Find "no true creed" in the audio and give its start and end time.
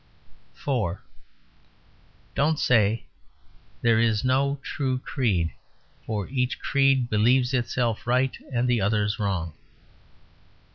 4.23-5.51